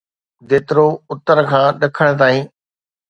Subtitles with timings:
[0.49, 2.43] جيترو اتر کان ڏکڻ تائين.